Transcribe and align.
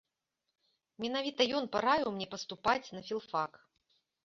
Менавіта 1.05 1.41
ён 1.59 1.69
параіў 1.77 2.09
мне 2.17 2.27
паступаць 2.33 2.91
на 2.99 3.05
філфак. 3.11 3.51